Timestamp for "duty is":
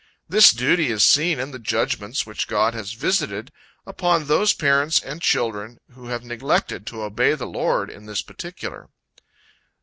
0.51-1.05